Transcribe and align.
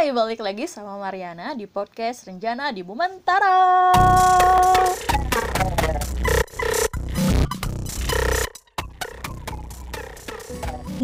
Hai, 0.00 0.16
balik 0.16 0.40
lagi 0.40 0.64
sama 0.64 0.96
Mariana 0.96 1.52
di 1.52 1.68
podcast 1.68 2.24
Renjana 2.24 2.72
di 2.72 2.80
Bumentara. 2.80 3.92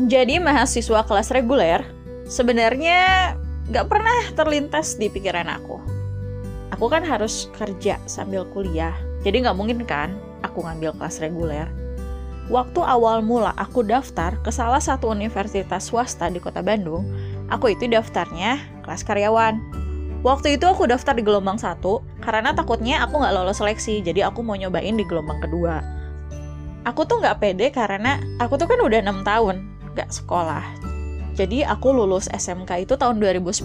Menjadi 0.01 0.41
mahasiswa 0.41 1.05
kelas 1.05 1.29
reguler, 1.29 1.85
sebenarnya 2.25 3.37
gak 3.69 3.85
pernah 3.85 4.33
terlintas 4.33 4.97
di 4.97 5.13
pikiran 5.13 5.53
aku. 5.53 5.77
Aku 6.73 6.89
kan 6.89 7.05
harus 7.05 7.53
kerja 7.53 8.01
sambil 8.09 8.49
kuliah, 8.49 8.97
jadi 9.21 9.45
gak 9.45 9.61
mungkin 9.61 9.85
kan 9.85 10.17
aku 10.41 10.65
ngambil 10.65 10.97
kelas 10.97 11.21
reguler. 11.21 11.69
Waktu 12.49 12.81
awal 12.81 13.21
mula 13.21 13.53
aku 13.61 13.85
daftar 13.85 14.41
ke 14.41 14.49
salah 14.49 14.81
satu 14.81 15.13
universitas 15.13 15.93
swasta 15.93 16.33
di 16.33 16.41
kota 16.41 16.65
Bandung, 16.65 17.05
aku 17.53 17.75
itu 17.75 17.87
daftarnya 17.91 18.63
kelas 18.83 19.03
karyawan. 19.03 19.59
Waktu 20.27 20.59
itu 20.59 20.67
aku 20.67 20.91
daftar 20.91 21.15
di 21.15 21.23
gelombang 21.23 21.61
satu 21.61 22.03
karena 22.19 22.51
takutnya 22.51 22.99
aku 23.07 23.23
nggak 23.23 23.35
lolos 23.37 23.63
seleksi, 23.63 24.03
jadi 24.03 24.27
aku 24.27 24.43
mau 24.43 24.59
nyobain 24.59 24.99
di 24.99 25.07
gelombang 25.07 25.39
kedua. 25.39 25.79
Aku 26.83 27.07
tuh 27.07 27.23
nggak 27.23 27.39
pede 27.43 27.71
karena 27.71 28.19
aku 28.43 28.59
tuh 28.59 28.67
kan 28.67 28.79
udah 28.83 28.99
enam 29.03 29.23
tahun 29.23 29.63
nggak 29.95 30.11
sekolah. 30.11 30.63
Jadi 31.37 31.63
aku 31.69 31.93
lulus 31.93 32.33
SMK 32.33 32.89
itu 32.89 32.97
tahun 32.97 33.21
2010 33.21 33.61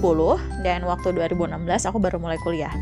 dan 0.61 0.84
waktu 0.84 1.16
2016 1.16 1.88
aku 1.88 1.98
baru 2.03 2.20
mulai 2.20 2.36
kuliah. 2.44 2.73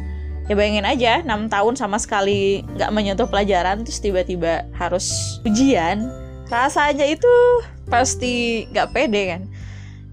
Ya 0.49 0.57
bayangin 0.57 0.81
aja 0.90 1.21
6 1.21 1.29
tahun 1.45 1.77
sama 1.77 2.02
sekali 2.02 2.66
nggak 2.73 2.90
menyentuh 2.90 3.29
pelajaran 3.29 3.85
terus 3.85 4.02
tiba-tiba 4.02 4.66
harus 4.73 5.38
ujian. 5.45 6.09
Rasanya 6.49 7.05
itu 7.05 7.29
pasti 7.85 8.66
nggak 8.73 8.90
pede 8.98 9.23
kan. 9.29 9.41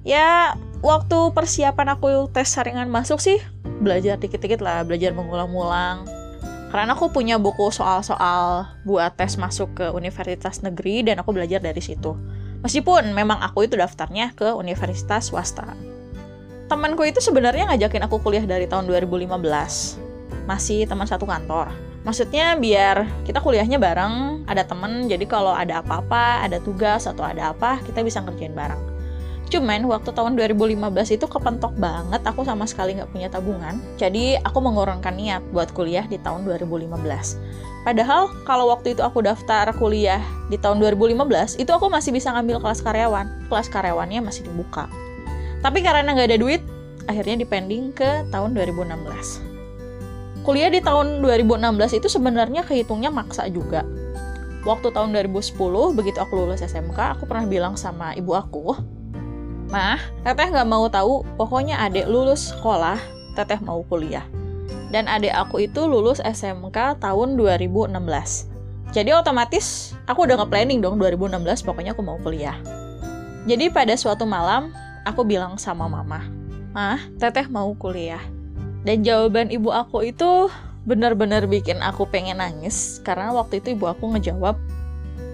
Ya 0.05 0.53
waktu 0.85 1.19
persiapan 1.33 1.97
aku 1.97 2.29
tes 2.33 2.49
saringan 2.49 2.89
masuk 2.89 3.21
sih 3.21 3.41
belajar 3.81 4.17
dikit-dikit 4.17 4.65
lah, 4.65 4.83
belajar 4.83 5.13
mengulang-ulang. 5.13 6.09
Karena 6.73 6.99
aku 6.99 7.09
punya 7.15 7.39
buku 7.39 7.71
soal-soal 7.71 8.67
buat 8.83 9.15
tes 9.15 9.39
masuk 9.39 9.79
ke 9.79 9.87
universitas 9.95 10.61
negeri 10.61 11.07
dan 11.07 11.23
aku 11.23 11.31
belajar 11.31 11.63
dari 11.63 11.79
situ. 11.79 12.17
Meskipun 12.65 13.15
memang 13.15 13.39
aku 13.39 13.71
itu 13.71 13.79
daftarnya 13.79 14.35
ke 14.35 14.51
universitas 14.51 15.31
swasta. 15.31 15.77
Temanku 16.67 17.07
itu 17.07 17.23
sebenarnya 17.23 17.71
ngajakin 17.71 18.11
aku 18.11 18.19
kuliah 18.19 18.43
dari 18.43 18.67
tahun 18.67 18.91
2015. 18.91 19.31
Masih 20.51 20.83
teman 20.91 21.07
satu 21.07 21.23
kantor. 21.23 21.71
Maksudnya 22.03 22.59
biar 22.59 23.07
kita 23.23 23.39
kuliahnya 23.39 23.79
bareng, 23.79 24.47
ada 24.51 24.67
temen, 24.67 25.07
jadi 25.07 25.23
kalau 25.27 25.55
ada 25.55 25.83
apa-apa, 25.83 26.43
ada 26.43 26.59
tugas 26.59 27.07
atau 27.07 27.23
ada 27.23 27.55
apa, 27.55 27.79
kita 27.87 28.03
bisa 28.03 28.23
ngerjain 28.23 28.55
bareng. 28.55 28.96
Cuman 29.47 29.87
waktu 29.87 30.11
tahun 30.11 30.35
2015 30.35 30.75
itu 31.15 31.27
kepentok 31.31 31.79
banget, 31.79 32.19
aku 32.27 32.43
sama 32.43 32.67
sekali 32.67 32.99
nggak 32.99 33.11
punya 33.15 33.31
tabungan. 33.31 33.79
Jadi 33.95 34.35
aku 34.43 34.59
mengurungkan 34.59 35.15
niat 35.15 35.43
buat 35.55 35.71
kuliah 35.71 36.03
di 36.11 36.19
tahun 36.19 36.43
2015. 36.51 36.99
Padahal 37.87 38.35
kalau 38.43 38.75
waktu 38.75 38.99
itu 38.99 39.03
aku 39.07 39.23
daftar 39.23 39.71
kuliah 39.79 40.19
di 40.51 40.59
tahun 40.59 40.83
2015, 40.83 41.63
itu 41.63 41.71
aku 41.71 41.87
masih 41.87 42.11
bisa 42.11 42.35
ngambil 42.35 42.59
kelas 42.59 42.83
karyawan. 42.83 43.47
Kelas 43.47 43.71
karyawannya 43.71 44.27
masih 44.27 44.43
dibuka. 44.51 44.91
Tapi 45.63 45.79
karena 45.87 46.11
nggak 46.11 46.35
ada 46.35 46.39
duit, 46.43 46.63
akhirnya 47.07 47.39
dipending 47.47 47.95
ke 47.95 48.27
tahun 48.35 48.51
2016. 48.59 50.43
Kuliah 50.43 50.71
di 50.71 50.83
tahun 50.83 51.23
2016 51.23 51.99
itu 52.03 52.11
sebenarnya 52.11 52.67
kehitungnya 52.67 53.15
maksa 53.15 53.47
juga. 53.47 53.87
Waktu 54.67 54.91
tahun 54.91 55.15
2010, 55.15 55.95
begitu 55.95 56.19
aku 56.19 56.43
lulus 56.43 56.59
SMK, 56.67 57.19
aku 57.19 57.31
pernah 57.31 57.47
bilang 57.47 57.79
sama 57.79 58.19
ibu 58.19 58.35
aku, 58.35 58.75
Mah, 59.69 59.99
teteh 60.23 60.51
nggak 60.51 60.69
mau 60.69 60.87
tahu, 60.87 61.27
pokoknya 61.35 61.83
adik 61.83 62.07
lulus 62.07 62.55
sekolah, 62.55 62.99
teteh 63.35 63.59
mau 63.61 63.83
kuliah 63.87 64.25
dan 64.91 65.11
adik 65.11 65.35
aku 65.35 65.67
itu 65.67 65.85
lulus 65.87 66.23
SMK 66.23 67.03
tahun 67.03 67.35
2016. 67.39 67.93
Jadi 68.95 69.11
otomatis 69.13 69.93
aku 70.07 70.25
udah 70.25 70.41
nge-planning 70.41 70.79
dong 70.79 70.97
2016 71.03 71.67
pokoknya 71.67 71.93
aku 71.93 72.03
mau 72.07 72.19
kuliah. 72.23 72.57
Jadi 73.47 73.71
pada 73.71 73.95
suatu 73.99 74.27
malam 74.27 74.71
aku 75.07 75.27
bilang 75.27 75.59
sama 75.59 75.91
mama, 75.91 76.23
Mah, 76.75 77.03
teteh 77.19 77.47
mau 77.51 77.75
kuliah. 77.75 78.23
Dan 78.87 79.03
jawaban 79.03 79.51
ibu 79.51 79.75
aku 79.75 80.07
itu 80.07 80.47
benar-benar 80.87 81.51
bikin 81.51 81.83
aku 81.83 82.07
pengen 82.07 82.39
nangis 82.39 83.03
karena 83.03 83.35
waktu 83.35 83.59
itu 83.59 83.75
ibu 83.75 83.91
aku 83.91 84.15
ngejawab, 84.15 84.55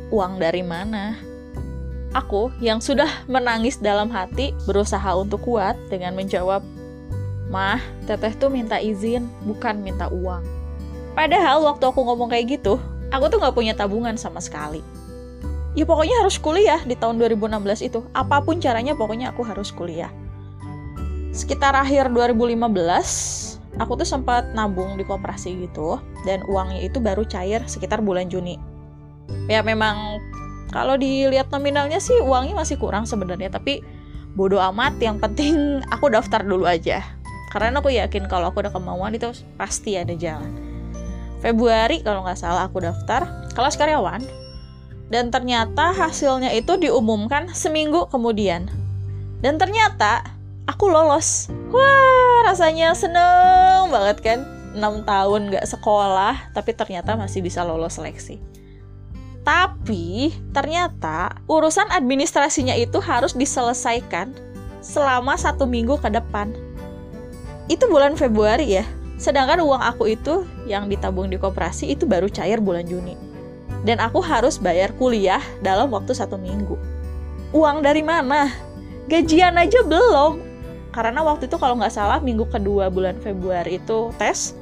uang 0.09 0.41
dari 0.41 0.65
mana? 0.65 1.21
Aku 2.13 2.53
yang 2.61 2.85
sudah 2.85 3.09
menangis 3.25 3.81
dalam 3.81 4.13
hati 4.13 4.53
berusaha 4.69 5.17
untuk 5.17 5.49
kuat 5.49 5.81
dengan 5.89 6.13
menjawab, 6.13 6.61
Mah, 7.53 7.81
teteh 8.09 8.33
tuh 8.41 8.49
minta 8.49 8.81
izin, 8.81 9.29
bukan 9.45 9.85
minta 9.85 10.09
uang. 10.09 10.41
Padahal 11.13 11.61
waktu 11.69 11.85
aku 11.85 12.01
ngomong 12.01 12.33
kayak 12.33 12.57
gitu, 12.57 12.81
aku 13.13 13.29
tuh 13.29 13.37
gak 13.41 13.53
punya 13.53 13.77
tabungan 13.77 14.17
sama 14.17 14.41
sekali. 14.41 14.81
Ya 15.77 15.85
pokoknya 15.85 16.17
harus 16.25 16.41
kuliah 16.41 16.81
di 16.85 16.97
tahun 16.97 17.21
2016 17.21 17.89
itu. 17.93 18.01
Apa 18.17 18.41
pun 18.41 18.57
caranya 18.61 18.97
pokoknya 18.97 19.37
aku 19.37 19.45
harus 19.45 19.69
kuliah. 19.69 20.09
Sekitar 21.33 21.77
akhir 21.77 22.13
2015, 22.13 23.61
aku 23.81 23.93
tuh 24.01 24.09
sempat 24.09 24.53
nabung 24.57 24.97
di 24.97 25.05
koperasi 25.05 25.65
gitu. 25.65 26.01
Dan 26.25 26.45
uangnya 26.49 26.89
itu 26.89 27.01
baru 27.01 27.25
cair 27.25 27.65
sekitar 27.69 28.01
bulan 28.01 28.33
Juni. 28.33 28.57
Ya 29.49 29.65
memang 29.65 30.21
kalau 30.73 30.97
dilihat 30.97 31.53
nominalnya 31.53 32.01
sih 32.01 32.17
uangnya 32.25 32.57
masih 32.57 32.81
kurang 32.81 33.05
sebenarnya. 33.05 33.53
Tapi 33.53 33.85
bodoh 34.33 34.59
amat. 34.73 34.97
Yang 34.99 35.17
penting 35.29 35.55
aku 35.95 36.09
daftar 36.09 36.41
dulu 36.41 36.65
aja. 36.65 37.05
Karena 37.53 37.85
aku 37.85 37.93
yakin 37.93 38.27
kalau 38.33 38.49
aku 38.49 38.65
ada 38.65 38.73
kemauan 38.73 39.13
itu 39.13 39.29
pasti 39.61 40.01
ada 40.01 40.17
jalan. 40.17 40.49
Februari 41.45 42.01
kalau 42.01 42.25
nggak 42.25 42.41
salah 42.41 42.65
aku 42.65 42.81
daftar 42.81 43.29
kelas 43.53 43.77
karyawan. 43.77 44.25
Dan 45.13 45.29
ternyata 45.29 45.93
hasilnya 45.93 46.57
itu 46.57 46.81
diumumkan 46.81 47.53
seminggu 47.53 48.09
kemudian. 48.09 48.73
Dan 49.45 49.61
ternyata 49.61 50.25
aku 50.65 50.89
lolos. 50.89 51.53
Wah 51.69 52.49
rasanya 52.49 52.97
seneng 52.97 53.93
banget 53.93 54.25
kan? 54.25 54.41
6 54.73 55.05
tahun 55.05 55.41
nggak 55.53 55.67
sekolah 55.69 56.57
tapi 56.57 56.73
ternyata 56.73 57.13
masih 57.15 57.45
bisa 57.45 57.61
lolos 57.61 58.01
seleksi 58.01 58.41
tapi 59.43 60.31
ternyata 60.55 61.35
urusan 61.51 61.91
administrasinya 61.91 62.79
itu 62.79 63.03
harus 63.03 63.35
diselesaikan 63.35 64.31
selama 64.83 65.35
satu 65.35 65.67
minggu 65.67 65.99
ke 65.99 66.11
depan 66.11 66.55
itu 67.71 67.85
bulan 67.87 68.19
Februari 68.19 68.83
ya. 68.83 68.85
Sedangkan 69.17 69.63
uang 69.63 69.79
aku 69.79 70.11
itu 70.11 70.43
yang 70.67 70.91
ditabung 70.91 71.31
di 71.31 71.39
koperasi 71.39 71.95
itu 71.95 72.05
baru 72.11 72.27
cair 72.27 72.59
bulan 72.59 72.83
Juni. 72.83 73.15
Dan 73.87 74.03
aku 74.03 74.19
harus 74.23 74.59
bayar 74.59 74.95
kuliah 74.99 75.43
dalam 75.63 75.91
waktu 75.95 76.15
satu 76.15 76.39
minggu. 76.39 76.75
Uang 77.55 77.83
dari 77.83 78.03
mana? 78.03 78.51
Gajian 79.07 79.59
aja 79.59 79.83
belum. 79.87 80.43
Karena 80.93 81.23
waktu 81.25 81.47
itu 81.47 81.57
kalau 81.57 81.79
nggak 81.79 81.95
salah 81.95 82.19
minggu 82.19 82.47
kedua 82.51 82.91
bulan 82.91 83.19
Februari 83.23 83.79
itu 83.79 84.11
tes, 84.19 84.59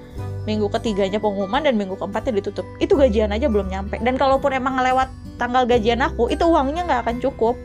minggu 0.48 0.72
ketiganya 0.72 1.20
pengumuman 1.20 1.60
dan 1.60 1.76
minggu 1.76 1.96
keempatnya 1.96 2.40
ditutup. 2.40 2.64
Itu 2.80 2.96
gajian 2.96 3.32
aja 3.32 3.48
belum 3.50 3.68
nyampe. 3.68 4.00
Dan 4.00 4.16
kalaupun 4.16 4.56
emang 4.56 4.80
lewat 4.80 5.12
tanggal 5.36 5.68
gajian 5.68 6.00
aku, 6.00 6.32
itu 6.32 6.44
uangnya 6.48 6.86
nggak 6.88 7.00
akan 7.08 7.16
cukup. 7.20 7.56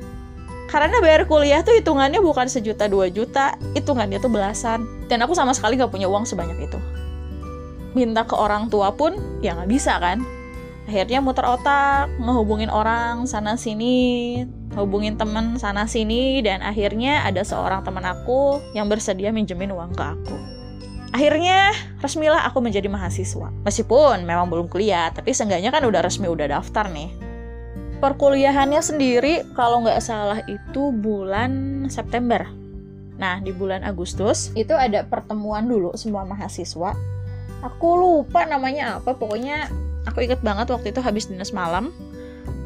Karena 0.66 0.98
bayar 1.00 1.30
kuliah 1.30 1.62
tuh 1.62 1.78
hitungannya 1.78 2.20
bukan 2.20 2.50
sejuta 2.50 2.90
dua 2.90 3.08
juta. 3.08 3.56
Hitungannya 3.78 4.20
tuh 4.20 4.34
belasan. 4.34 4.84
Dan 5.08 5.22
aku 5.24 5.38
sama 5.38 5.54
sekali 5.54 5.78
gak 5.78 5.94
punya 5.94 6.10
uang 6.10 6.26
sebanyak 6.26 6.58
itu. 6.68 6.80
Minta 7.96 8.28
ke 8.28 8.36
orang 8.36 8.68
tua 8.68 8.92
pun 8.92 9.16
ya 9.40 9.56
nggak 9.56 9.72
bisa 9.72 9.96
kan. 10.02 10.26
Akhirnya 10.90 11.24
muter 11.24 11.48
otak 11.48 12.12
ngehubungin 12.20 12.70
orang 12.70 13.26
sana 13.26 13.56
sini 13.56 14.44
hubungin 14.76 15.16
temen 15.16 15.56
sana 15.62 15.88
sini. 15.88 16.44
Dan 16.44 16.60
akhirnya 16.60 17.24
ada 17.24 17.46
seorang 17.46 17.86
teman 17.86 18.04
aku 18.04 18.60
yang 18.76 18.92
bersedia 18.92 19.32
minjemin 19.32 19.72
uang 19.72 19.96
ke 19.96 20.04
aku 20.04 20.55
akhirnya 21.16 21.72
resmilah 22.04 22.44
aku 22.44 22.60
menjadi 22.60 22.92
mahasiswa 22.92 23.48
meskipun 23.64 24.28
memang 24.28 24.52
belum 24.52 24.68
kuliah 24.68 25.08
tapi 25.16 25.32
seenggaknya 25.32 25.72
kan 25.72 25.88
udah 25.88 26.04
resmi 26.04 26.28
udah 26.28 26.60
daftar 26.60 26.92
nih 26.92 27.08
perkuliahannya 28.04 28.82
sendiri 28.84 29.48
kalau 29.56 29.82
nggak 29.82 30.04
salah 30.04 30.44
itu 30.46 30.92
bulan 30.94 31.86
September. 31.88 32.46
Nah, 33.16 33.40
di 33.40 33.56
bulan 33.56 33.88
Agustus 33.88 34.52
itu 34.54 34.76
ada 34.76 35.08
pertemuan 35.08 35.66
dulu 35.66 35.96
semua 35.96 36.28
mahasiswa. 36.28 36.94
Aku 37.64 37.90
lupa 37.98 38.44
namanya 38.46 39.00
apa, 39.00 39.16
pokoknya 39.16 39.72
aku 40.06 40.22
inget 40.28 40.44
banget 40.44 40.70
waktu 40.70 40.92
itu 40.92 41.00
habis 41.00 41.32
dinas 41.32 41.56
malam. 41.56 41.90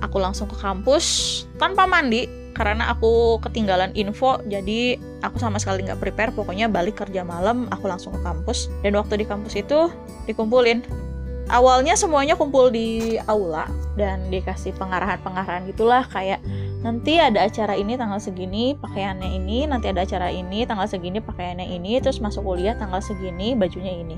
Aku 0.03 0.19
langsung 0.19 0.49
ke 0.49 0.57
kampus 0.59 1.45
tanpa 1.55 1.87
mandi 1.87 2.27
karena 2.59 2.91
aku 2.91 3.39
ketinggalan 3.39 3.95
info, 3.95 4.43
jadi 4.51 4.99
aku 5.23 5.39
sama 5.39 5.63
sekali 5.63 5.87
nggak 5.87 6.03
prepare. 6.03 6.35
Pokoknya 6.35 6.67
balik 6.67 6.99
kerja 6.99 7.23
malam, 7.23 7.71
aku 7.71 7.87
langsung 7.87 8.11
ke 8.11 8.19
kampus. 8.19 8.67
Dan 8.83 8.99
waktu 8.99 9.23
di 9.23 9.25
kampus 9.25 9.55
itu 9.55 9.87
dikumpulin 10.27 10.83
awalnya 11.49 11.97
semuanya 11.97 12.37
kumpul 12.37 12.69
di 12.69 13.17
aula 13.25 13.65
dan 13.97 14.29
dikasih 14.29 14.71
pengarahan-pengarahan 14.77 15.65
gitulah 15.67 16.05
kayak 16.07 16.39
nanti 16.85 17.17
ada 17.19 17.43
acara 17.49 17.75
ini 17.75 17.97
tanggal 17.99 18.21
segini 18.21 18.77
pakaiannya 18.77 19.35
ini 19.35 19.67
nanti 19.67 19.89
ada 19.91 20.05
acara 20.05 20.29
ini 20.31 20.63
tanggal 20.63 20.87
segini 20.87 21.19
pakaiannya 21.19 21.67
ini 21.67 21.99
terus 21.99 22.21
masuk 22.21 22.45
kuliah 22.45 22.77
tanggal 22.77 23.01
segini 23.03 23.57
bajunya 23.57 23.91
ini 23.91 24.17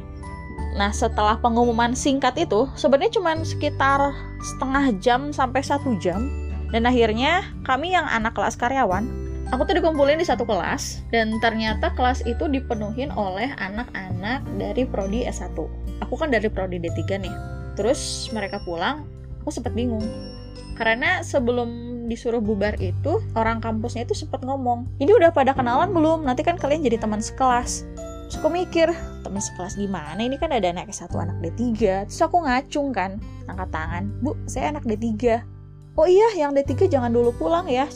nah 0.75 0.91
setelah 0.91 1.39
pengumuman 1.39 1.95
singkat 1.97 2.35
itu 2.37 2.67
sebenarnya 2.77 3.17
cuma 3.17 3.35
sekitar 3.41 4.11
setengah 4.43 4.85
jam 5.01 5.21
sampai 5.33 5.63
satu 5.63 5.97
jam 5.97 6.27
dan 6.71 6.87
akhirnya 6.87 7.45
kami 7.67 7.93
yang 7.93 8.07
anak 8.07 8.35
kelas 8.35 8.55
karyawan 8.55 9.07
aku 9.51 9.67
tuh 9.67 9.75
dikumpulin 9.77 10.17
di 10.17 10.25
satu 10.25 10.47
kelas 10.47 11.03
dan 11.11 11.35
ternyata 11.43 11.91
kelas 11.93 12.23
itu 12.23 12.47
dipenuhin 12.47 13.11
oleh 13.11 13.51
anak-anak 13.59 14.43
dari 14.55 14.87
prodi 14.87 15.27
S1 15.27 15.81
aku 16.11 16.19
kan 16.19 16.27
dari 16.27 16.51
prodi 16.51 16.75
D3 16.75 17.23
nih. 17.23 17.35
Terus 17.79 18.27
mereka 18.35 18.59
pulang 18.67 19.07
aku 19.39 19.55
sempat 19.55 19.71
bingung. 19.71 20.03
Karena 20.75 21.23
sebelum 21.23 22.03
disuruh 22.11 22.43
bubar 22.43 22.75
itu 22.83 23.23
orang 23.39 23.63
kampusnya 23.63 24.03
itu 24.03 24.11
sempat 24.17 24.43
ngomong 24.43 24.89
ini 24.99 25.15
udah 25.15 25.31
pada 25.31 25.55
kenalan 25.55 25.95
belum? 25.95 26.27
Nanti 26.27 26.43
kan 26.43 26.59
kalian 26.59 26.83
jadi 26.83 26.99
teman 26.99 27.23
sekelas. 27.23 27.87
Terus 28.27 28.35
aku 28.43 28.51
mikir 28.51 28.91
teman 29.23 29.39
sekelas 29.39 29.79
gimana? 29.79 30.19
Ini 30.19 30.35
kan 30.35 30.51
ada 30.51 30.67
anak 30.67 30.91
S1 30.91 31.15
anak 31.15 31.37
D3 31.39 31.63
terus 32.11 32.19
aku 32.19 32.43
ngacung 32.43 32.91
kan 32.91 33.23
angkat 33.47 33.71
tangan 33.71 34.11
bu 34.19 34.35
saya 34.51 34.75
anak 34.75 34.83
D3 34.83 35.39
oh 35.97 36.07
iya 36.07 36.35
yang 36.37 36.55
D3 36.55 36.87
jangan 36.87 37.11
dulu 37.11 37.35
pulang 37.35 37.67
ya. 37.67 37.87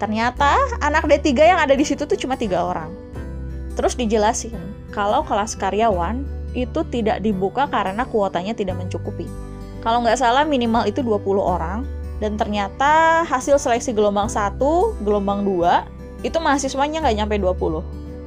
Ternyata 0.00 0.58
anak 0.82 1.06
D3 1.06 1.30
yang 1.38 1.60
ada 1.60 1.72
di 1.76 1.84
situ 1.86 2.04
tuh 2.04 2.18
cuma 2.18 2.34
tiga 2.34 2.64
orang. 2.64 2.90
Terus 3.74 3.98
dijelasin 3.98 4.54
kalau 4.94 5.26
kelas 5.26 5.58
karyawan 5.58 6.22
itu 6.54 6.86
tidak 6.90 7.22
dibuka 7.22 7.66
karena 7.66 8.06
kuotanya 8.06 8.54
tidak 8.54 8.78
mencukupi. 8.78 9.26
Kalau 9.82 10.00
nggak 10.00 10.18
salah 10.18 10.46
minimal 10.46 10.86
itu 10.86 11.02
20 11.02 11.20
orang. 11.40 11.84
Dan 12.22 12.38
ternyata 12.38 13.26
hasil 13.26 13.58
seleksi 13.58 13.90
gelombang 13.90 14.30
1, 14.30 14.56
gelombang 15.02 15.42
2 15.42 16.24
itu 16.24 16.38
mahasiswanya 16.40 17.04
nggak 17.04 17.16
nyampe 17.20 17.36
20 17.36 17.84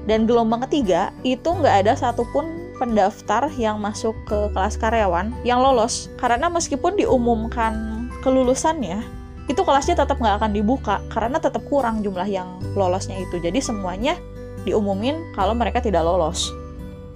dan 0.08 0.24
gelombang 0.24 0.64
ketiga 0.66 1.12
itu 1.28 1.46
nggak 1.52 1.86
ada 1.86 1.94
satupun 2.00 2.72
pendaftar 2.80 3.52
yang 3.60 3.82
masuk 3.82 4.16
ke 4.24 4.54
kelas 4.56 4.80
karyawan 4.80 5.36
yang 5.44 5.60
lolos. 5.60 6.08
Karena 6.16 6.48
meskipun 6.48 6.96
diumumkan 6.96 7.97
kelulusannya 8.22 9.04
itu 9.48 9.62
kelasnya 9.64 9.96
tetap 9.96 10.20
nggak 10.20 10.44
akan 10.44 10.52
dibuka 10.52 11.00
karena 11.08 11.40
tetap 11.40 11.64
kurang 11.72 12.04
jumlah 12.04 12.28
yang 12.28 12.60
lolosnya 12.76 13.16
itu 13.18 13.40
jadi 13.40 13.58
semuanya 13.64 14.20
diumumin 14.68 15.20
kalau 15.34 15.56
mereka 15.56 15.80
tidak 15.80 16.04
lolos 16.04 16.52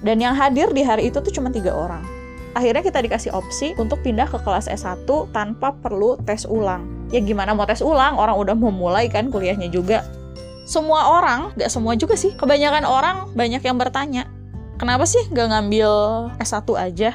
dan 0.01 0.17
yang 0.17 0.33
hadir 0.33 0.71
di 0.71 0.81
hari 0.81 1.11
itu 1.11 1.19
tuh 1.19 1.33
cuma 1.33 1.51
tiga 1.51 1.75
orang 1.75 2.01
akhirnya 2.55 2.83
kita 2.83 2.99
dikasih 3.03 3.31
opsi 3.31 3.73
untuk 3.79 4.03
pindah 4.03 4.27
ke 4.27 4.39
kelas 4.43 4.67
S1 4.67 5.07
tanpa 5.31 5.71
perlu 5.79 6.19
tes 6.27 6.43
ulang. 6.47 6.83
Ya 7.11 7.19
gimana 7.23 7.55
mau 7.55 7.67
tes 7.67 7.83
ulang, 7.83 8.15
orang 8.19 8.35
udah 8.35 8.55
mau 8.55 8.71
mulai 8.71 9.07
kan 9.07 9.31
kuliahnya 9.31 9.71
juga. 9.71 10.03
Semua 10.67 11.19
orang, 11.19 11.51
gak 11.59 11.71
semua 11.71 11.99
juga 11.99 12.15
sih, 12.15 12.31
kebanyakan 12.35 12.87
orang 12.87 13.27
banyak 13.35 13.59
yang 13.59 13.75
bertanya, 13.75 14.23
kenapa 14.79 15.03
sih 15.03 15.27
gak 15.31 15.51
ngambil 15.51 15.91
S1 16.39 16.63
aja? 16.79 17.11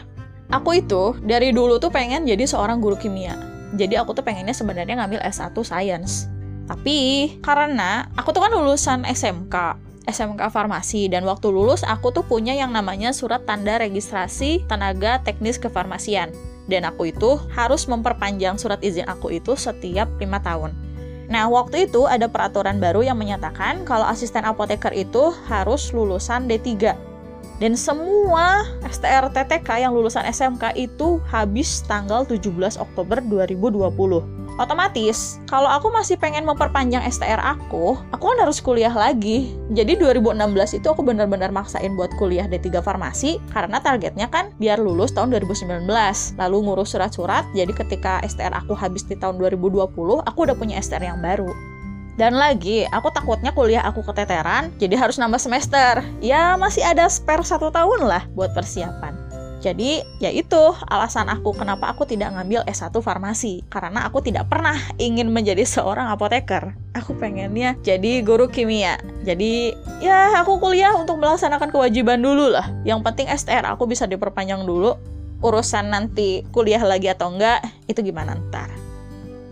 Aku 0.52 0.76
itu 0.76 1.16
dari 1.24 1.50
dulu 1.50 1.80
tuh 1.80 1.90
pengen 1.90 2.28
jadi 2.28 2.44
seorang 2.44 2.78
guru 2.78 2.94
kimia. 3.00 3.55
Jadi 3.74 3.98
aku 3.98 4.14
tuh 4.14 4.22
pengennya 4.22 4.54
sebenarnya 4.54 4.94
ngambil 5.02 5.20
S1 5.26 5.56
Science. 5.66 6.30
Tapi 6.66 7.30
karena 7.42 8.10
aku 8.14 8.30
tuh 8.30 8.42
kan 8.42 8.50
lulusan 8.54 9.02
SMK, 9.06 9.54
SMK 10.06 10.42
Farmasi 10.50 11.10
dan 11.10 11.26
waktu 11.26 11.50
lulus 11.50 11.82
aku 11.82 12.14
tuh 12.14 12.22
punya 12.22 12.54
yang 12.54 12.70
namanya 12.70 13.10
surat 13.10 13.42
tanda 13.42 13.78
registrasi 13.78 14.66
tenaga 14.70 15.22
teknis 15.22 15.58
kefarmasian 15.58 16.30
dan 16.66 16.82
aku 16.86 17.10
itu 17.10 17.38
harus 17.54 17.86
memperpanjang 17.86 18.58
surat 18.58 18.82
izin 18.82 19.06
aku 19.06 19.34
itu 19.34 19.54
setiap 19.54 20.10
lima 20.18 20.42
tahun. 20.42 20.74
Nah, 21.26 21.50
waktu 21.50 21.90
itu 21.90 22.06
ada 22.06 22.30
peraturan 22.30 22.78
baru 22.78 23.02
yang 23.02 23.18
menyatakan 23.18 23.82
kalau 23.82 24.06
asisten 24.06 24.46
apoteker 24.46 24.94
itu 24.94 25.34
harus 25.50 25.90
lulusan 25.90 26.46
D3. 26.46 26.94
Dan 27.56 27.72
semua 27.72 28.68
STR 28.84 29.32
TTK 29.32 29.88
yang 29.88 29.96
lulusan 29.96 30.28
SMK 30.28 30.76
itu 30.76 31.20
habis 31.32 31.80
tanggal 31.88 32.28
17 32.28 32.52
Oktober 32.76 33.24
2020 33.24 34.46
otomatis 34.56 35.38
kalau 35.46 35.68
aku 35.68 35.92
masih 35.92 36.16
pengen 36.16 36.48
memperpanjang 36.48 37.04
STR 37.06 37.40
aku, 37.40 37.96
aku 38.12 38.24
kan 38.24 38.38
harus 38.40 38.58
kuliah 38.58 38.92
lagi. 38.92 39.52
Jadi 39.72 40.00
2016 40.00 40.80
itu 40.80 40.86
aku 40.88 41.04
benar-benar 41.04 41.52
maksain 41.52 41.94
buat 41.94 42.10
kuliah 42.16 42.48
D3 42.48 42.80
Farmasi 42.80 43.38
karena 43.52 43.78
targetnya 43.78 44.26
kan 44.32 44.52
biar 44.56 44.80
lulus 44.80 45.12
tahun 45.12 45.32
2019. 45.36 45.86
Lalu 46.40 46.56
ngurus 46.66 46.96
surat-surat, 46.96 47.44
jadi 47.52 47.72
ketika 47.72 48.24
STR 48.24 48.56
aku 48.56 48.72
habis 48.72 49.04
di 49.04 49.14
tahun 49.16 49.36
2020, 49.38 49.92
aku 50.24 50.38
udah 50.48 50.56
punya 50.56 50.80
STR 50.80 51.04
yang 51.04 51.20
baru. 51.20 51.75
Dan 52.16 52.32
lagi, 52.40 52.88
aku 52.88 53.12
takutnya 53.12 53.52
kuliah 53.52 53.84
aku 53.84 54.00
keteteran, 54.00 54.72
jadi 54.80 54.96
harus 54.96 55.20
nambah 55.20 55.36
semester. 55.36 56.00
Ya 56.24 56.56
masih 56.56 56.80
ada 56.80 57.04
spare 57.12 57.44
satu 57.44 57.68
tahun 57.68 58.08
lah 58.08 58.24
buat 58.32 58.56
persiapan. 58.56 59.26
Jadi, 59.60 60.04
ya 60.22 60.30
itu 60.30 60.62
alasan 60.88 61.28
aku 61.28 61.50
kenapa 61.50 61.92
aku 61.92 62.08
tidak 62.08 62.32
ngambil 62.32 62.64
S1 62.70 62.92
farmasi. 63.02 63.64
Karena 63.66 64.08
aku 64.08 64.22
tidak 64.24 64.48
pernah 64.48 64.78
ingin 64.96 65.28
menjadi 65.28 65.66
seorang 65.76 66.08
apoteker. 66.08 66.72
Aku 66.96 67.12
pengennya 67.20 67.76
jadi 67.84 68.24
guru 68.24 68.48
kimia. 68.48 68.96
Jadi, 69.26 69.76
ya 70.00 70.40
aku 70.40 70.56
kuliah 70.56 70.96
untuk 70.96 71.20
melaksanakan 71.20 71.68
kewajiban 71.68 72.22
dulu 72.24 72.52
lah. 72.52 72.70
Yang 72.86 73.00
penting 73.04 73.26
STR 73.28 73.66
aku 73.68 73.84
bisa 73.84 74.08
diperpanjang 74.08 74.64
dulu. 74.64 74.96
Urusan 75.44 75.92
nanti 75.92 76.48
kuliah 76.48 76.80
lagi 76.80 77.12
atau 77.12 77.28
enggak, 77.28 77.60
itu 77.84 78.00
gimana 78.00 78.40
ntar. 78.48 78.85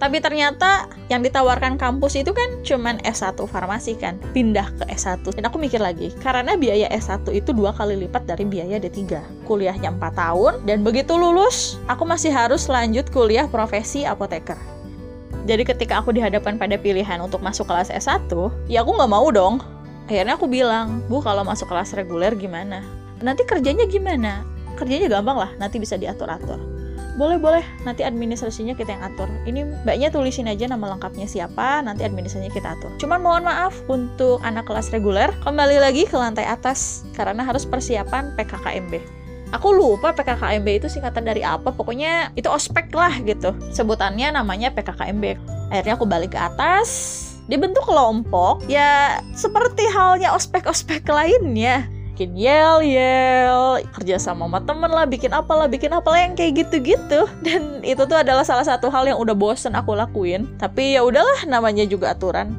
Tapi 0.04 0.20
ternyata 0.20 0.84
yang 1.08 1.24
ditawarkan 1.24 1.80
kampus 1.80 2.20
itu 2.20 2.36
kan 2.36 2.60
cuman 2.60 3.00
S1 3.08 3.40
farmasi 3.48 3.96
kan, 3.96 4.20
pindah 4.36 4.68
ke 4.76 4.84
S1. 4.92 5.24
Dan 5.32 5.48
aku 5.48 5.56
mikir 5.56 5.80
lagi, 5.80 6.12
karena 6.20 6.60
biaya 6.60 6.92
S1 6.92 7.24
itu 7.32 7.56
dua 7.56 7.72
kali 7.72 7.96
lipat 7.96 8.28
dari 8.28 8.44
biaya 8.44 8.76
D3. 8.76 9.16
Kuliahnya 9.48 9.96
4 9.96 10.12
tahun, 10.12 10.60
dan 10.68 10.84
begitu 10.84 11.16
lulus, 11.16 11.80
aku 11.88 12.04
masih 12.04 12.28
harus 12.28 12.68
lanjut 12.68 13.08
kuliah 13.16 13.48
profesi 13.48 14.04
apoteker. 14.04 14.60
Jadi 15.48 15.64
ketika 15.64 16.04
aku 16.04 16.12
dihadapkan 16.12 16.60
pada 16.60 16.76
pilihan 16.76 17.24
untuk 17.24 17.40
masuk 17.40 17.64
kelas 17.64 17.88
S1, 17.88 18.28
ya 18.68 18.84
aku 18.84 18.92
nggak 19.00 19.08
mau 19.08 19.32
dong. 19.32 19.64
Akhirnya 20.04 20.36
aku 20.36 20.44
bilang, 20.44 21.00
Bu 21.08 21.24
kalau 21.24 21.48
masuk 21.48 21.72
kelas 21.72 21.96
reguler 21.96 22.36
gimana? 22.36 22.84
Nanti 23.24 23.40
kerjanya 23.48 23.88
gimana? 23.88 24.44
Kerjanya 24.76 25.08
gampang 25.08 25.48
lah, 25.48 25.50
nanti 25.56 25.80
bisa 25.80 25.96
diatur-atur 25.96 26.73
boleh 27.14 27.38
boleh. 27.38 27.64
Nanti 27.86 28.02
administrasinya 28.02 28.74
kita 28.74 28.94
yang 28.98 29.04
atur. 29.06 29.30
Ini 29.46 29.86
mbaknya 29.86 30.10
tulisin 30.10 30.50
aja 30.50 30.66
nama 30.66 30.94
lengkapnya 30.94 31.30
siapa 31.30 31.82
nanti 31.82 32.02
administrasinya 32.02 32.52
kita 32.52 32.74
atur. 32.74 32.90
Cuman 32.98 33.22
mohon 33.22 33.42
maaf 33.46 33.74
untuk 33.86 34.42
anak 34.42 34.66
kelas 34.66 34.90
reguler 34.90 35.30
kembali 35.46 35.78
lagi 35.78 36.06
ke 36.06 36.16
lantai 36.18 36.46
atas 36.46 37.06
karena 37.14 37.46
harus 37.46 37.62
persiapan 37.64 38.34
PKKMB 38.34 39.24
aku 39.54 39.70
lupa 39.70 40.10
PKKMB 40.10 40.82
itu 40.82 40.90
singkatan 40.90 41.22
dari 41.22 41.46
apa. 41.46 41.70
Pokoknya 41.70 42.34
itu 42.34 42.50
ospek 42.50 42.90
lah 42.90 43.14
gitu. 43.22 43.54
Sebutannya 43.70 44.34
namanya 44.34 44.74
PKKMB 44.74 45.38
akhirnya 45.70 45.94
aku 45.94 46.06
balik 46.10 46.34
ke 46.34 46.40
atas. 46.42 47.22
Dibentuk 47.46 47.86
kelompok. 47.86 48.66
Ya 48.66 49.22
seperti 49.36 49.86
halnya 49.94 50.34
ospek-ospek 50.34 51.06
lainnya 51.06 51.86
bikin 52.14 52.38
yel 52.38 52.78
yel 52.86 53.82
kerja 53.90 54.22
sama 54.22 54.46
sama 54.46 54.62
temen 54.62 54.86
lah 54.86 55.02
bikin 55.02 55.34
apalah 55.34 55.66
bikin 55.66 55.90
apalah 55.90 56.22
yang 56.22 56.38
kayak 56.38 56.62
gitu-gitu. 56.62 57.26
Dan 57.46 57.82
itu 57.82 58.06
tuh 58.06 58.14
adalah 58.14 58.46
salah 58.46 58.62
satu 58.62 58.86
hal 58.86 59.10
yang 59.10 59.18
udah 59.18 59.34
bosen 59.34 59.74
aku 59.74 59.98
lakuin. 59.98 60.46
Tapi 60.62 60.94
ya 60.94 61.02
udahlah 61.02 61.42
namanya 61.50 61.82
juga 61.82 62.14
aturan. 62.14 62.54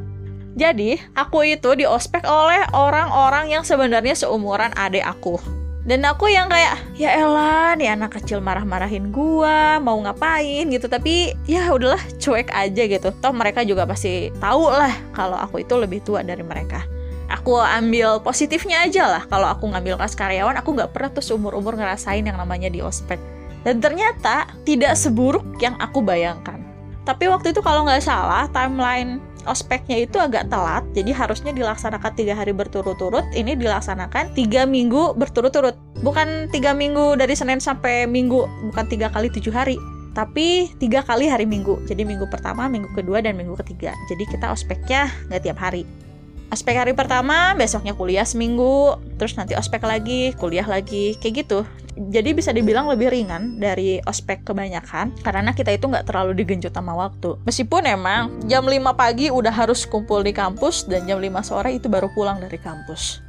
Jadi 0.59 0.99
aku 1.15 1.47
itu 1.47 1.71
di 1.79 1.87
ospek 1.87 2.27
oleh 2.27 2.67
orang-orang 2.75 3.55
yang 3.55 3.63
sebenarnya 3.63 4.27
seumuran 4.27 4.75
adik 4.75 5.07
aku. 5.07 5.39
Dan 5.87 6.03
aku 6.03 6.27
yang 6.27 6.51
kayak 6.51 6.75
ya 6.99 7.15
elah 7.15 7.79
nih 7.79 7.95
anak 7.95 8.19
kecil 8.19 8.43
marah-marahin 8.43 9.15
gua 9.15 9.79
mau 9.79 9.95
ngapain? 10.03 10.67
gitu. 10.67 10.91
Tapi 10.91 11.31
ya 11.47 11.71
udahlah 11.71 12.03
cuek 12.19 12.51
aja 12.51 12.83
gitu. 12.91 13.07
Toh 13.23 13.31
mereka 13.31 13.63
juga 13.63 13.87
pasti 13.87 14.35
tahu 14.35 14.67
lah 14.67 14.91
kalau 15.15 15.39
aku 15.39 15.63
itu 15.63 15.79
lebih 15.79 16.03
tua 16.03 16.19
dari 16.27 16.43
mereka 16.43 16.94
aku 17.35 17.59
ambil 17.59 18.23
positifnya 18.23 18.87
aja 18.87 19.11
lah. 19.11 19.23
Kalau 19.27 19.51
aku 19.51 19.67
ngambil 19.67 19.99
kelas 19.99 20.15
karyawan 20.15 20.55
aku 20.55 20.71
nggak 20.71 20.95
pernah 20.95 21.11
tuh 21.11 21.23
seumur 21.23 21.51
umur 21.51 21.75
ngerasain 21.75 22.23
yang 22.23 22.39
namanya 22.39 22.71
di 22.71 22.79
ospek. 22.79 23.19
Dan 23.67 23.83
ternyata 23.83 24.47
tidak 24.63 24.95
seburuk 24.95 25.43
yang 25.59 25.75
aku 25.83 25.99
bayangkan. 25.99 26.61
Tapi 27.03 27.29
waktu 27.29 27.51
itu 27.53 27.59
kalau 27.61 27.85
nggak 27.85 28.01
salah 28.01 28.47
timeline 28.49 29.19
ospeknya 29.45 30.09
itu 30.09 30.17
agak 30.17 30.49
telat 30.49 30.81
jadi 30.97 31.13
harusnya 31.13 31.53
dilaksanakan 31.53 32.11
tiga 32.17 32.33
hari 32.33 32.55
berturut-turut. 32.55 33.25
Ini 33.35 33.59
dilaksanakan 33.59 34.33
tiga 34.33 34.65
minggu 34.65 35.13
berturut-turut. 35.19 35.75
Bukan 36.01 36.49
tiga 36.49 36.73
minggu 36.73 37.19
dari 37.19 37.35
senin 37.37 37.61
sampai 37.61 38.09
minggu 38.09 38.71
bukan 38.71 38.85
tiga 38.89 39.11
kali 39.11 39.29
tujuh 39.29 39.53
hari 39.53 39.77
tapi 40.15 40.71
tiga 40.79 41.03
kali 41.03 41.27
hari 41.27 41.43
minggu. 41.43 41.83
Jadi 41.85 42.07
minggu 42.07 42.25
pertama 42.31 42.71
minggu 42.71 42.89
kedua 42.95 43.19
dan 43.19 43.35
minggu 43.35 43.53
ketiga. 43.65 43.91
Jadi 44.07 44.23
kita 44.31 44.49
ospeknya 44.49 45.11
nggak 45.29 45.41
tiap 45.45 45.59
hari 45.59 46.04
Ospek 46.53 46.77
hari 46.77 46.93
pertama, 46.93 47.57
besoknya 47.57 47.97
kuliah 47.97 48.23
seminggu, 48.23 49.01
terus 49.17 49.33
nanti 49.33 49.57
ospek 49.57 49.81
lagi, 49.81 50.29
kuliah 50.37 50.63
lagi, 50.63 51.17
kayak 51.17 51.45
gitu. 51.45 51.65
Jadi 51.95 52.37
bisa 52.37 52.53
dibilang 52.53 52.85
lebih 52.85 53.09
ringan 53.09 53.57
dari 53.57 53.97
ospek 54.05 54.45
kebanyakan, 54.45 55.15
karena 55.25 55.51
kita 55.57 55.73
itu 55.73 55.89
nggak 55.89 56.05
terlalu 56.05 56.37
digenjot 56.37 56.75
sama 56.75 56.93
waktu. 56.93 57.39
Meskipun 57.49 57.89
emang 57.89 58.29
jam 58.45 58.61
5 58.61 58.77
pagi 58.93 59.33
udah 59.33 59.49
harus 59.49 59.89
kumpul 59.89 60.21
di 60.21 60.35
kampus, 60.35 60.85
dan 60.85 61.09
jam 61.09 61.17
5 61.17 61.41
sore 61.41 61.73
itu 61.73 61.89
baru 61.89 62.13
pulang 62.13 62.37
dari 62.37 62.61
kampus. 62.61 63.25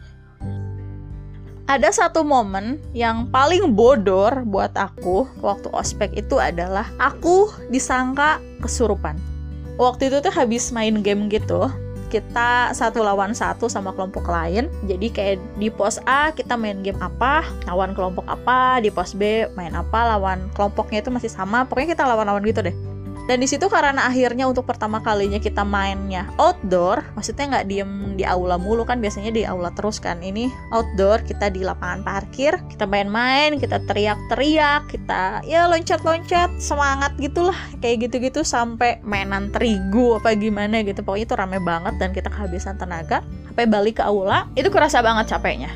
Ada 1.66 1.90
satu 1.90 2.22
momen 2.22 2.78
yang 2.94 3.26
paling 3.32 3.74
bodor 3.74 4.46
buat 4.46 4.70
aku 4.78 5.26
waktu 5.42 5.66
ospek 5.74 6.14
itu 6.14 6.38
adalah 6.38 6.86
aku 7.00 7.50
disangka 7.74 8.38
kesurupan. 8.62 9.18
Waktu 9.74 10.14
itu 10.14 10.22
tuh 10.22 10.30
habis 10.30 10.70
main 10.70 11.02
game 11.02 11.26
gitu, 11.26 11.66
kita 12.06 12.72
satu 12.72 13.02
lawan 13.02 13.34
satu 13.34 13.66
sama 13.66 13.90
kelompok 13.92 14.30
lain. 14.30 14.70
Jadi 14.86 15.10
kayak 15.10 15.36
di 15.58 15.68
pos 15.68 15.98
A 16.06 16.30
kita 16.30 16.54
main 16.54 16.80
game 16.80 16.98
apa, 17.02 17.44
lawan 17.66 17.92
kelompok 17.92 18.24
apa, 18.30 18.78
di 18.78 18.88
pos 18.94 19.12
B 19.12 19.50
main 19.58 19.74
apa, 19.74 20.16
lawan 20.16 20.46
kelompoknya 20.54 21.02
itu 21.02 21.10
masih 21.10 21.30
sama. 21.30 21.66
Pokoknya 21.66 21.98
kita 21.98 22.04
lawan-lawan 22.06 22.46
gitu 22.46 22.62
deh. 22.62 22.76
Dan 23.26 23.42
di 23.42 23.50
situ 23.50 23.66
karena 23.66 24.06
akhirnya 24.06 24.46
untuk 24.46 24.70
pertama 24.70 25.02
kalinya 25.02 25.42
kita 25.42 25.66
mainnya 25.66 26.30
outdoor, 26.38 27.02
maksudnya 27.18 27.58
nggak 27.58 27.66
diem 27.66 27.92
di 28.14 28.22
aula 28.22 28.54
mulu 28.54 28.86
kan 28.86 29.02
biasanya 29.02 29.34
di 29.34 29.42
aula 29.42 29.74
terus 29.74 29.98
kan. 29.98 30.22
Ini 30.22 30.46
outdoor, 30.70 31.26
kita 31.26 31.50
di 31.50 31.66
lapangan 31.66 32.06
parkir, 32.06 32.54
kita 32.70 32.86
main-main, 32.86 33.58
kita 33.58 33.82
teriak-teriak, 33.82 34.86
kita 34.94 35.42
ya 35.42 35.66
loncat-loncat, 35.66 36.54
semangat 36.62 37.18
gitulah 37.18 37.58
kayak 37.82 38.06
gitu-gitu 38.06 38.46
sampai 38.46 39.02
mainan 39.02 39.50
terigu 39.50 40.22
apa 40.22 40.30
gimana 40.38 40.86
gitu. 40.86 41.02
Pokoknya 41.02 41.26
itu 41.26 41.34
rame 41.34 41.58
banget 41.58 41.94
dan 41.98 42.14
kita 42.14 42.30
kehabisan 42.30 42.78
tenaga. 42.78 43.26
Sampai 43.50 43.66
balik 43.66 43.98
ke 43.98 44.06
aula, 44.06 44.46
itu 44.54 44.70
kerasa 44.70 45.02
banget 45.02 45.34
capeknya. 45.34 45.74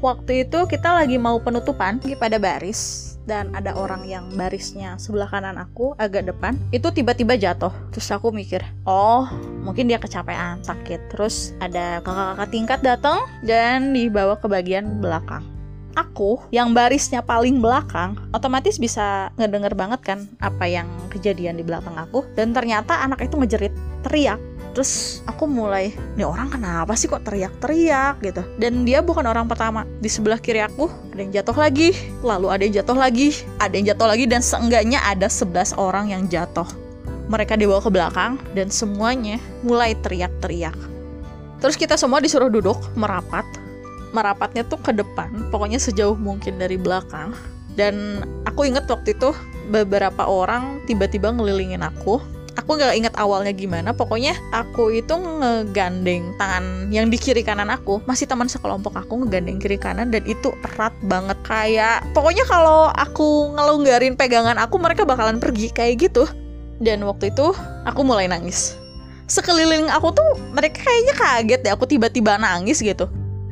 Waktu 0.00 0.48
itu 0.48 0.64
kita 0.64 0.96
lagi 0.96 1.20
mau 1.20 1.36
penutupan 1.44 2.00
lagi 2.00 2.16
pada 2.16 2.40
baris 2.40 3.09
dan 3.30 3.54
ada 3.54 3.78
orang 3.78 4.02
yang 4.02 4.26
barisnya 4.34 4.98
sebelah 4.98 5.30
kanan 5.30 5.54
aku 5.54 5.94
agak 6.02 6.26
depan 6.26 6.58
itu 6.74 6.90
tiba-tiba 6.90 7.38
jatuh. 7.38 7.70
Terus 7.94 8.10
aku 8.10 8.34
mikir 8.34 8.66
oh 8.90 9.30
mungkin 9.62 9.86
dia 9.86 10.02
kecapean 10.02 10.58
sakit. 10.66 11.14
Terus 11.14 11.54
ada 11.62 12.02
kakak-kakak 12.02 12.50
tingkat 12.50 12.80
datang 12.82 13.22
dan 13.46 13.94
dibawa 13.94 14.34
ke 14.34 14.50
bagian 14.50 14.98
belakang. 14.98 15.46
Aku 15.94 16.42
yang 16.50 16.74
barisnya 16.74 17.22
paling 17.22 17.62
belakang 17.62 18.18
otomatis 18.34 18.78
bisa 18.78 19.30
ngedenger 19.38 19.74
banget 19.78 20.00
kan 20.02 20.18
apa 20.42 20.66
yang 20.66 20.90
kejadian 21.14 21.54
di 21.54 21.62
belakang 21.62 21.94
aku. 21.94 22.26
Dan 22.34 22.50
ternyata 22.50 22.98
anak 22.98 23.22
itu 23.22 23.38
ngejerit 23.38 23.74
teriak 24.02 24.38
terus 24.72 25.20
aku 25.26 25.46
mulai 25.46 25.92
nih 26.14 26.26
orang 26.26 26.50
kenapa 26.50 26.94
sih 26.94 27.10
kok 27.10 27.26
teriak-teriak? 27.26 28.22
gitu. 28.22 28.42
Dan 28.56 28.86
dia 28.86 29.00
bukan 29.02 29.26
orang 29.26 29.46
pertama. 29.50 29.86
Di 29.98 30.08
sebelah 30.10 30.38
kiri 30.38 30.62
aku 30.62 30.88
ada 31.12 31.20
yang 31.20 31.32
jatuh 31.34 31.56
lagi 31.56 31.88
lalu 32.22 32.46
ada 32.48 32.62
yang 32.62 32.74
jatuh 32.82 32.96
lagi 32.98 33.28
ada 33.58 33.74
yang 33.74 33.86
jatuh 33.94 34.08
lagi 34.08 34.24
dan 34.30 34.40
seenggaknya 34.40 34.98
ada 35.02 35.26
11 35.26 35.76
orang 35.76 36.12
yang 36.12 36.24
jatuh. 36.30 36.66
Mereka 37.30 37.54
dibawa 37.54 37.78
ke 37.78 37.90
belakang 37.90 38.32
dan 38.58 38.68
semuanya 38.74 39.38
mulai 39.62 39.94
teriak-teriak. 39.94 40.74
Terus 41.60 41.76
kita 41.76 41.94
semua 41.94 42.18
disuruh 42.18 42.50
duduk 42.50 42.80
merapat. 42.96 43.44
Merapatnya 44.10 44.66
tuh 44.66 44.82
ke 44.82 44.90
depan 44.90 45.52
pokoknya 45.54 45.78
sejauh 45.78 46.18
mungkin 46.18 46.58
dari 46.58 46.74
belakang. 46.74 47.30
Dan 47.78 48.26
aku 48.42 48.66
inget 48.66 48.90
waktu 48.90 49.14
itu 49.14 49.30
beberapa 49.70 50.26
orang 50.26 50.82
tiba-tiba 50.90 51.30
ngelilingin 51.30 51.86
aku 51.86 52.18
aku 52.58 52.78
nggak 52.78 52.96
inget 52.96 53.14
awalnya 53.18 53.54
gimana 53.54 53.90
pokoknya 53.94 54.34
aku 54.50 54.94
itu 54.94 55.14
ngegandeng 55.14 56.34
tangan 56.38 56.90
yang 56.90 57.10
di 57.10 57.18
kiri 57.20 57.42
kanan 57.46 57.70
aku. 57.70 58.02
Masih 58.06 58.26
teman 58.26 58.50
sekelompok 58.50 58.96
aku 58.96 59.26
ngegandeng 59.26 59.62
kiri 59.62 59.78
kanan 59.78 60.10
dan 60.10 60.22
itu 60.26 60.50
erat 60.74 60.94
banget. 61.06 61.38
Kayak 61.46 62.02
pokoknya 62.16 62.44
kalau 62.46 62.90
aku 62.94 63.54
ngelonggarin 63.54 64.14
pegangan 64.18 64.58
aku 64.58 64.78
mereka 64.78 65.06
bakalan 65.06 65.38
pergi 65.38 65.70
kayak 65.70 66.10
gitu. 66.10 66.26
Dan 66.80 67.04
waktu 67.04 67.28
itu 67.28 67.52
aku 67.84 68.00
mulai 68.02 68.26
nangis. 68.26 68.74
Sekeliling 69.30 69.86
aku 69.92 70.10
tuh 70.10 70.30
mereka 70.50 70.82
kayaknya 70.82 71.14
kaget 71.14 71.60
deh 71.62 71.72
aku 71.76 71.86
tiba-tiba 71.86 72.40
nangis 72.40 72.80
gitu. 72.82 73.06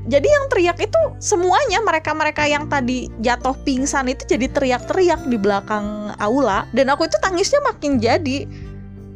Jadi 0.08 0.24
yang 0.24 0.48
teriak 0.48 0.80
itu 0.80 1.00
semuanya 1.20 1.84
mereka-mereka 1.84 2.48
yang 2.48 2.64
tadi 2.64 3.12
jatuh 3.20 3.52
pingsan 3.60 4.08
itu 4.08 4.24
jadi 4.24 4.48
teriak-teriak 4.48 5.28
di 5.28 5.36
belakang 5.36 6.16
aula. 6.16 6.64
Dan 6.72 6.88
aku 6.88 7.04
itu 7.04 7.20
tangisnya 7.20 7.60
makin 7.60 8.00
jadi 8.00 8.48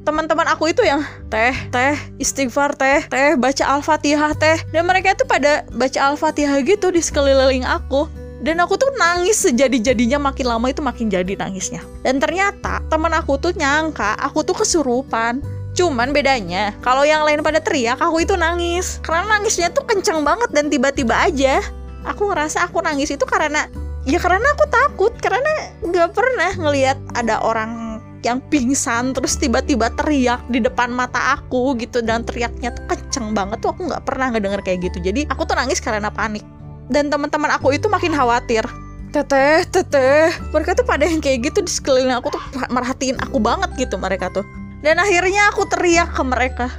teman-teman 0.03 0.47
aku 0.51 0.75
itu 0.75 0.83
yang 0.83 1.07
teh 1.31 1.55
teh 1.71 1.95
istighfar 2.19 2.75
teh 2.75 3.07
teh 3.07 3.39
baca 3.39 3.65
al-fatihah 3.79 4.35
teh 4.35 4.59
dan 4.75 4.83
mereka 4.87 5.15
itu 5.15 5.23
pada 5.27 5.63
baca 5.71 6.11
al-fatihah 6.11 6.59
gitu 6.67 6.91
di 6.91 6.99
sekeliling 6.99 7.63
aku 7.63 8.11
dan 8.43 8.59
aku 8.59 8.75
tuh 8.75 8.91
nangis 8.99 9.39
sejadi-jadinya 9.47 10.19
makin 10.19 10.51
lama 10.51 10.67
itu 10.67 10.83
makin 10.83 11.07
jadi 11.07 11.39
nangisnya 11.39 11.87
dan 12.03 12.19
ternyata 12.19 12.83
teman 12.91 13.15
aku 13.15 13.39
tuh 13.39 13.55
nyangka 13.55 14.19
aku 14.19 14.43
tuh 14.43 14.59
kesurupan 14.59 15.39
Cuman 15.73 16.13
bedanya, 16.13 16.77
kalau 16.85 17.01
yang 17.01 17.25
lain 17.25 17.41
pada 17.41 17.57
teriak, 17.57 17.97
aku 17.97 18.21
itu 18.21 18.37
nangis. 18.37 19.01
Karena 19.01 19.25
nangisnya 19.37 19.73
tuh 19.73 19.89
kenceng 19.89 20.21
banget 20.21 20.53
dan 20.53 20.69
tiba-tiba 20.69 21.17
aja. 21.17 21.65
Aku 22.05 22.29
ngerasa 22.29 22.69
aku 22.69 22.85
nangis 22.85 23.09
itu 23.09 23.25
karena, 23.25 23.73
ya 24.05 24.21
karena 24.21 24.45
aku 24.53 24.69
takut. 24.69 25.17
Karena 25.17 25.73
nggak 25.81 26.13
pernah 26.13 26.53
ngelihat 26.61 27.01
ada 27.17 27.41
orang 27.41 27.92
yang 28.23 28.39
pingsan 28.51 29.15
terus 29.15 29.35
tiba-tiba 29.35 29.91
teriak 29.99 30.43
di 30.47 30.63
depan 30.63 30.95
mata 30.95 31.35
aku 31.39 31.75
gitu 31.79 32.03
dan 32.03 32.23
teriaknya 32.23 32.71
tuh 32.71 32.87
kenceng 32.87 33.35
banget 33.35 33.59
tuh 33.59 33.75
aku 33.75 33.91
nggak 33.91 34.07
pernah 34.07 34.31
ngedenger 34.31 34.63
kayak 34.63 34.87
gitu. 34.91 34.99
Jadi 35.03 35.27
aku 35.27 35.43
tuh 35.43 35.59
nangis 35.59 35.83
karena 35.83 36.11
panik. 36.11 36.47
Dan 36.87 37.11
teman-teman 37.11 37.51
aku 37.55 37.75
itu 37.75 37.91
makin 37.91 38.15
khawatir. 38.15 38.63
Teteh 39.11 39.67
teteh. 39.69 40.31
Mereka 40.55 40.79
tuh 40.79 40.87
pada 40.87 41.05
yang 41.05 41.21
kayak 41.21 41.53
gitu 41.53 41.61
di 41.67 41.71
sekeliling 41.71 42.15
aku 42.15 42.31
tuh 42.33 42.43
merhatiin 42.71 43.19
aku 43.19 43.43
banget 43.43 43.71
gitu 43.77 43.99
mereka 43.99 44.31
tuh. 44.31 44.47
Dan 44.83 44.99
akhirnya 44.99 45.51
aku 45.55 45.67
teriak 45.71 46.11
ke 46.15 46.23
mereka 46.23 46.71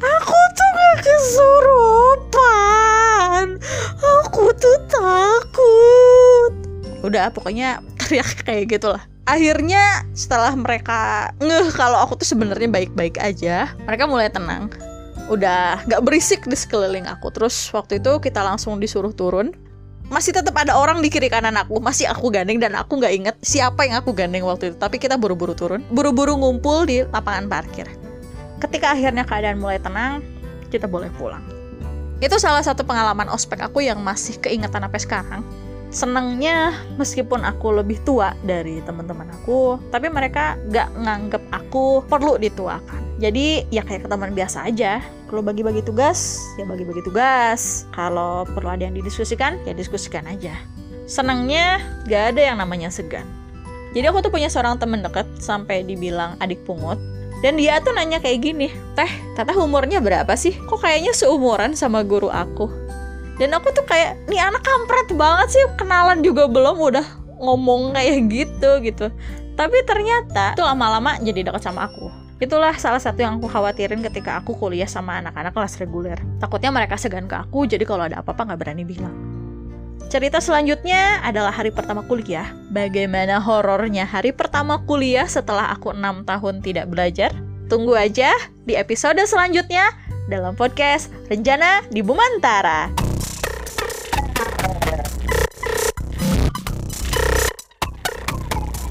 aku 0.00 0.32
tuh 0.56 0.70
gak 0.72 1.04
kesurupan. 1.04 2.40
Aku 4.00 4.48
tuh 4.56 4.78
takut. 4.88 6.52
Udah 7.04 7.28
pokoknya 7.32 7.80
teriak 8.00 8.44
kayak 8.44 8.72
gitulah 8.76 9.09
akhirnya 9.30 10.02
setelah 10.10 10.50
mereka 10.58 11.30
ngeh 11.38 11.70
kalau 11.70 12.02
aku 12.02 12.18
tuh 12.18 12.34
sebenarnya 12.34 12.66
baik-baik 12.66 13.14
aja 13.22 13.70
mereka 13.86 14.10
mulai 14.10 14.26
tenang. 14.26 14.66
Udah 15.30 15.86
nggak 15.86 16.02
berisik 16.02 16.42
di 16.50 16.58
sekeliling 16.58 17.06
aku. 17.06 17.30
Terus 17.30 17.70
waktu 17.70 18.02
itu 18.02 18.18
kita 18.18 18.42
langsung 18.42 18.82
disuruh 18.82 19.14
turun. 19.14 19.54
Masih 20.10 20.34
tetap 20.34 20.58
ada 20.58 20.74
orang 20.74 20.98
di 20.98 21.06
kiri 21.06 21.30
kanan 21.30 21.54
aku. 21.54 21.78
Masih 21.78 22.10
aku 22.10 22.34
gandeng 22.34 22.58
dan 22.58 22.74
aku 22.74 22.98
nggak 22.98 23.14
inget 23.14 23.36
siapa 23.46 23.86
yang 23.86 24.02
aku 24.02 24.10
gandeng 24.10 24.42
waktu 24.42 24.74
itu. 24.74 24.76
Tapi 24.82 24.98
kita 24.98 25.14
buru-buru 25.14 25.54
turun. 25.54 25.86
Buru-buru 25.94 26.34
ngumpul 26.34 26.82
di 26.90 27.06
lapangan 27.06 27.46
parkir. 27.46 27.86
Ketika 28.58 28.98
akhirnya 28.98 29.22
keadaan 29.22 29.62
mulai 29.62 29.78
tenang 29.78 30.18
kita 30.74 30.90
boleh 30.90 31.14
pulang. 31.14 31.46
Itu 32.18 32.42
salah 32.42 32.66
satu 32.66 32.82
pengalaman 32.82 33.30
ospek 33.30 33.62
aku 33.62 33.86
yang 33.86 34.02
masih 34.02 34.34
keingetan 34.42 34.82
sampai 34.82 35.00
sekarang 35.00 35.42
senengnya 35.90 36.70
meskipun 36.94 37.42
aku 37.42 37.82
lebih 37.82 37.98
tua 38.06 38.32
dari 38.46 38.78
teman-teman 38.86 39.26
aku 39.34 39.76
tapi 39.90 40.06
mereka 40.06 40.54
gak 40.70 40.86
nganggep 40.94 41.42
aku 41.50 42.06
perlu 42.06 42.38
dituakan. 42.38 43.02
Jadi 43.20 43.68
ya 43.68 43.82
kayak 43.84 44.06
teman 44.06 44.32
biasa 44.32 44.70
aja. 44.70 45.02
Kalau 45.28 45.42
bagi-bagi 45.44 45.82
tugas 45.82 46.40
ya 46.56 46.64
bagi-bagi 46.64 47.02
tugas. 47.04 47.84
Kalau 47.92 48.46
perlu 48.46 48.70
ada 48.70 48.86
yang 48.86 48.94
didiskusikan 48.94 49.58
ya 49.66 49.74
diskusikan 49.74 50.24
aja. 50.30 50.54
Senengnya 51.10 51.82
gak 52.06 52.38
ada 52.38 52.54
yang 52.54 52.56
namanya 52.62 52.88
segan. 52.88 53.26
Jadi 53.90 54.06
aku 54.06 54.22
tuh 54.22 54.30
punya 54.30 54.46
seorang 54.46 54.78
temen 54.78 55.02
deket 55.02 55.26
sampai 55.42 55.82
dibilang 55.82 56.38
adik 56.38 56.62
pungut. 56.62 56.96
Dan 57.40 57.56
dia 57.56 57.80
tuh 57.80 57.96
nanya 57.96 58.20
kayak 58.20 58.38
gini 58.44 58.68
teh 58.94 59.10
tata 59.34 59.56
umurnya 59.58 59.98
berapa 59.98 60.36
sih? 60.38 60.54
Kok 60.54 60.78
kayaknya 60.78 61.10
seumuran 61.16 61.72
sama 61.74 62.04
guru 62.04 62.28
aku 62.28 62.79
dan 63.40 63.56
aku 63.56 63.72
tuh 63.72 63.88
kayak 63.88 64.20
nih 64.28 64.38
anak 64.38 64.60
kampret 64.60 65.08
banget 65.16 65.56
sih 65.56 65.64
kenalan 65.80 66.20
juga 66.20 66.44
belum 66.44 66.76
udah 66.76 67.06
ngomong 67.40 67.96
kayak 67.96 68.28
gitu 68.28 68.70
gitu 68.84 69.08
tapi 69.56 69.80
ternyata 69.88 70.52
tuh 70.54 70.68
lama-lama 70.68 71.16
jadi 71.24 71.48
dekat 71.48 71.64
sama 71.64 71.88
aku 71.88 72.20
Itulah 72.40 72.72
salah 72.80 72.96
satu 72.96 73.20
yang 73.20 73.36
aku 73.36 73.52
khawatirin 73.52 74.00
ketika 74.00 74.40
aku 74.40 74.56
kuliah 74.56 74.88
sama 74.88 75.20
anak-anak 75.20 75.52
kelas 75.52 75.76
reguler. 75.76 76.16
Takutnya 76.40 76.72
mereka 76.72 76.96
segan 76.96 77.28
ke 77.28 77.36
aku, 77.36 77.68
jadi 77.68 77.84
kalau 77.84 78.08
ada 78.08 78.24
apa-apa 78.24 78.48
nggak 78.48 78.60
berani 78.64 78.84
bilang. 78.88 79.12
Cerita 80.08 80.40
selanjutnya 80.40 81.20
adalah 81.20 81.52
hari 81.52 81.68
pertama 81.68 82.00
kuliah. 82.08 82.48
Bagaimana 82.72 83.38
horornya 83.44 84.08
hari 84.08 84.32
pertama 84.32 84.80
kuliah 84.88 85.28
setelah 85.28 85.68
aku 85.70 85.92
6 85.92 86.24
tahun 86.24 86.64
tidak 86.64 86.88
belajar? 86.88 87.30
Tunggu 87.68 87.94
aja 87.94 88.32
di 88.64 88.74
episode 88.74 89.20
selanjutnya 89.22 89.92
dalam 90.26 90.56
podcast 90.56 91.12
Rencana 91.28 91.84
di 91.92 92.00
Bumantara. 92.02 92.99